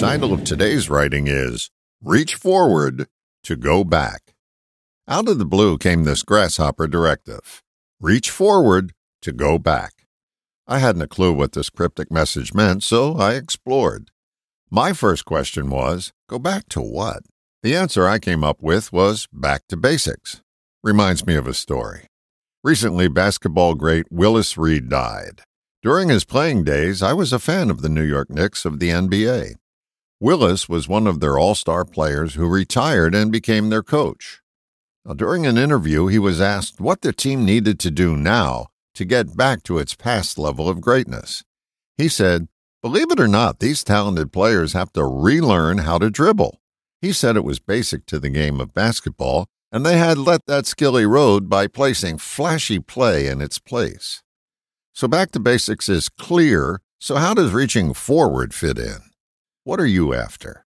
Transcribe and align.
title 0.00 0.32
of 0.32 0.44
today's 0.44 0.88
writing 0.88 1.26
is 1.26 1.70
Reach 2.02 2.34
Forward 2.34 3.06
to 3.44 3.54
Go 3.54 3.84
Back. 3.84 4.32
Out 5.06 5.28
of 5.28 5.38
the 5.38 5.44
blue 5.44 5.76
came 5.76 6.04
this 6.04 6.22
grasshopper 6.22 6.88
directive 6.88 7.62
Reach 8.00 8.30
forward 8.30 8.94
to 9.20 9.30
go 9.30 9.58
back. 9.58 10.06
I 10.66 10.78
hadn't 10.78 11.02
a 11.02 11.06
clue 11.06 11.34
what 11.34 11.52
this 11.52 11.68
cryptic 11.68 12.10
message 12.10 12.54
meant, 12.54 12.82
so 12.82 13.18
I 13.18 13.34
explored. 13.34 14.10
My 14.70 14.94
first 14.94 15.26
question 15.26 15.68
was 15.68 16.14
Go 16.30 16.38
back 16.38 16.70
to 16.70 16.80
what? 16.80 17.24
The 17.62 17.76
answer 17.76 18.08
I 18.08 18.18
came 18.18 18.42
up 18.42 18.62
with 18.62 18.94
was 18.94 19.28
Back 19.30 19.66
to 19.68 19.76
Basics. 19.76 20.40
Reminds 20.82 21.26
me 21.26 21.34
of 21.34 21.46
a 21.46 21.52
story. 21.52 22.06
Recently, 22.64 23.08
basketball 23.08 23.74
great 23.74 24.06
Willis 24.10 24.56
Reed 24.56 24.88
died. 24.88 25.42
During 25.82 26.08
his 26.08 26.24
playing 26.24 26.64
days, 26.64 27.02
I 27.02 27.12
was 27.12 27.34
a 27.34 27.38
fan 27.38 27.68
of 27.68 27.82
the 27.82 27.90
New 27.90 28.02
York 28.02 28.30
Knicks 28.30 28.64
of 28.64 28.78
the 28.78 28.88
NBA. 28.88 29.56
Willis 30.22 30.68
was 30.68 30.86
one 30.86 31.06
of 31.06 31.20
their 31.20 31.38
all 31.38 31.54
star 31.54 31.82
players 31.82 32.34
who 32.34 32.46
retired 32.46 33.14
and 33.14 33.32
became 33.32 33.70
their 33.70 33.82
coach. 33.82 34.42
Now, 35.02 35.14
during 35.14 35.46
an 35.46 35.56
interview, 35.56 36.08
he 36.08 36.18
was 36.18 36.42
asked 36.42 36.78
what 36.78 37.00
the 37.00 37.14
team 37.14 37.46
needed 37.46 37.80
to 37.80 37.90
do 37.90 38.16
now 38.18 38.66
to 38.94 39.06
get 39.06 39.34
back 39.34 39.62
to 39.62 39.78
its 39.78 39.94
past 39.94 40.38
level 40.38 40.68
of 40.68 40.82
greatness. 40.82 41.42
He 41.96 42.08
said, 42.08 42.48
Believe 42.82 43.10
it 43.10 43.20
or 43.20 43.28
not, 43.28 43.60
these 43.60 43.82
talented 43.82 44.30
players 44.30 44.74
have 44.74 44.92
to 44.92 45.04
relearn 45.04 45.78
how 45.78 45.96
to 45.96 46.10
dribble. 46.10 46.60
He 47.00 47.12
said 47.12 47.36
it 47.36 47.44
was 47.44 47.58
basic 47.58 48.04
to 48.06 48.18
the 48.18 48.28
game 48.28 48.60
of 48.60 48.74
basketball, 48.74 49.46
and 49.72 49.86
they 49.86 49.96
had 49.96 50.18
let 50.18 50.44
that 50.46 50.66
skill 50.66 50.98
erode 50.98 51.48
by 51.48 51.66
placing 51.66 52.18
flashy 52.18 52.78
play 52.78 53.26
in 53.26 53.40
its 53.40 53.58
place. 53.58 54.22
So 54.92 55.08
back 55.08 55.30
to 55.32 55.40
basics 55.40 55.88
is 55.88 56.10
clear, 56.10 56.82
so 56.98 57.16
how 57.16 57.32
does 57.32 57.52
reaching 57.52 57.94
forward 57.94 58.52
fit 58.52 58.78
in? 58.78 59.09
What 59.70 59.78
are 59.78 59.86
you 59.86 60.12
after? 60.14 60.66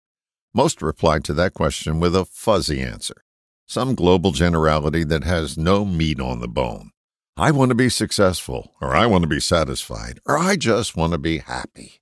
Most 0.53 0.81
replied 0.81 1.23
to 1.23 1.33
that 1.35 1.53
question 1.53 2.01
with 2.01 2.13
a 2.13 2.25
fuzzy 2.25 2.81
answer, 2.81 3.23
some 3.65 3.95
global 3.95 4.33
generality 4.33 5.05
that 5.05 5.23
has 5.23 5.57
no 5.57 5.85
meat 5.85 6.19
on 6.19 6.41
the 6.41 6.49
bone. 6.49 6.89
I 7.37 7.51
want 7.51 7.69
to 7.69 7.75
be 7.75 7.87
successful, 7.87 8.73
or 8.81 8.93
I 8.93 9.05
want 9.05 9.21
to 9.21 9.29
be 9.29 9.39
satisfied, 9.39 10.19
or 10.25 10.37
I 10.37 10.57
just 10.57 10.97
want 10.97 11.13
to 11.13 11.17
be 11.17 11.37
happy. 11.37 12.01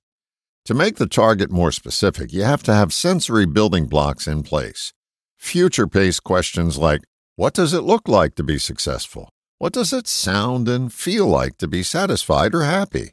To 0.64 0.74
make 0.74 0.96
the 0.96 1.06
target 1.06 1.52
more 1.52 1.70
specific, 1.70 2.32
you 2.32 2.42
have 2.42 2.64
to 2.64 2.74
have 2.74 2.92
sensory 2.92 3.46
building 3.46 3.86
blocks 3.86 4.26
in 4.26 4.42
place. 4.42 4.92
Future 5.36 5.86
paced 5.86 6.24
questions 6.24 6.78
like 6.78 7.02
What 7.36 7.54
does 7.54 7.74
it 7.74 7.82
look 7.82 8.08
like 8.08 8.34
to 8.34 8.42
be 8.42 8.58
successful? 8.58 9.30
What 9.58 9.72
does 9.72 9.92
it 9.92 10.08
sound 10.08 10.68
and 10.68 10.92
feel 10.92 11.28
like 11.28 11.58
to 11.58 11.68
be 11.68 11.84
satisfied 11.84 12.56
or 12.56 12.64
happy? 12.64 13.12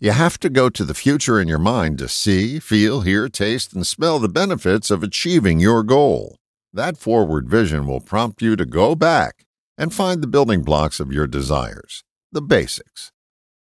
You 0.00 0.12
have 0.12 0.38
to 0.40 0.48
go 0.48 0.70
to 0.70 0.84
the 0.84 0.94
future 0.94 1.40
in 1.40 1.48
your 1.48 1.58
mind 1.58 1.98
to 1.98 2.08
see, 2.08 2.60
feel, 2.60 3.00
hear, 3.00 3.28
taste, 3.28 3.72
and 3.72 3.84
smell 3.84 4.20
the 4.20 4.28
benefits 4.28 4.92
of 4.92 5.02
achieving 5.02 5.58
your 5.58 5.82
goal. 5.82 6.36
That 6.72 6.96
forward 6.96 7.48
vision 7.48 7.84
will 7.84 8.00
prompt 8.00 8.40
you 8.40 8.54
to 8.54 8.64
go 8.64 8.94
back 8.94 9.44
and 9.76 9.92
find 9.92 10.22
the 10.22 10.28
building 10.28 10.62
blocks 10.62 11.00
of 11.00 11.12
your 11.12 11.26
desires, 11.26 12.04
the 12.30 12.40
basics. 12.40 13.10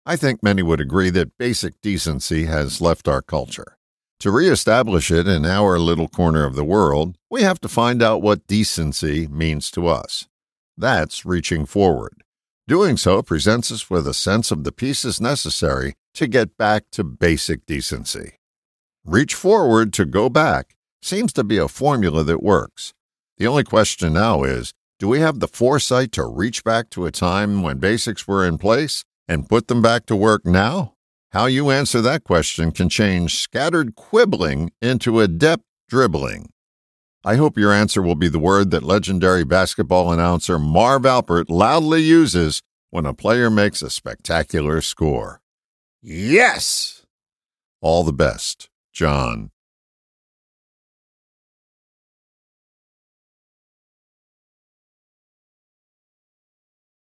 I 0.04 0.16
think 0.16 0.42
many 0.42 0.64
would 0.64 0.82
agree 0.82 1.12
that 1.12 1.38
basic 1.38 1.80
decency 1.82 2.46
has 2.46 2.82
left 2.82 3.08
our 3.08 3.22
culture. 3.22 3.78
To 4.22 4.32
reestablish 4.32 5.12
it 5.12 5.28
in 5.28 5.46
our 5.46 5.78
little 5.78 6.08
corner 6.08 6.44
of 6.44 6.56
the 6.56 6.64
world, 6.64 7.20
we 7.30 7.44
have 7.44 7.62
to 7.62 7.68
find 7.68 8.02
out 8.02 8.24
what 8.24 8.48
decency 8.48 9.28
means 9.28 9.70
to 9.72 9.86
us. 9.86 10.28
That's 10.76 11.24
reaching 11.24 11.68
forward. 11.68 12.24
Doing 12.68 12.98
so 12.98 13.22
presents 13.22 13.72
us 13.72 13.92
with 13.92 14.08
a 14.08 14.14
sense 14.16 14.50
of 14.50 14.64
the 14.64 14.72
pieces 14.72 15.22
necessary 15.22 15.94
to 16.16 16.28
get 16.28 16.58
back 16.58 16.86
to 16.92 17.04
basic 17.04 17.66
decency. 17.66 18.40
Reach 19.06 19.36
forward 19.36 19.94
to 19.94 20.06
go 20.06 20.30
back 20.30 20.76
seems 21.02 21.32
to 21.34 21.44
be 21.44 21.58
a 21.58 21.68
formula 21.68 22.24
that 22.24 22.42
works. 22.42 22.94
The 23.38 23.48
only 23.48 23.64
question 23.64 24.14
now 24.14 24.44
is 24.44 24.74
do 24.98 25.08
we 25.08 25.20
have 25.20 25.40
the 25.40 25.48
foresight 25.48 26.12
to 26.14 26.26
reach 26.26 26.64
back 26.64 26.90
to 26.92 27.06
a 27.06 27.12
time 27.12 27.62
when 27.62 27.78
basics 27.78 28.28
were 28.28 28.46
in 28.46 28.58
place 28.58 29.04
and 29.28 29.50
put 29.50 29.68
them 29.68 29.82
back 29.82 30.06
to 30.08 30.16
work 30.16 30.46
now? 30.46 30.94
How 31.32 31.48
you 31.48 31.70
answer 31.70 32.02
that 32.02 32.24
question 32.24 32.72
can 32.72 32.88
change 32.88 33.36
scattered 33.36 33.96
quibbling 33.96 34.72
into 34.82 35.20
adept 35.20 35.64
dribbling. 35.90 36.50
I 37.26 37.36
hope 37.36 37.58
your 37.58 37.74
answer 37.74 38.02
will 38.02 38.16
be 38.16 38.30
the 38.30 38.40
word 38.40 38.72
that 38.72 38.84
legendary 38.84 39.44
basketball 39.44 40.14
announcer 40.14 40.58
Marv 40.58 41.06
Albert 41.06 41.50
loudly 41.50 42.02
uses 42.02 42.62
when 42.90 43.06
a 43.06 43.14
player 43.14 43.50
makes 43.50 43.82
a 43.82 43.90
spectacular 43.90 44.80
score. 44.80 45.42
Yes! 46.08 47.02
All 47.82 48.04
the 48.04 48.14
best, 48.14 48.70
John. 48.94 49.50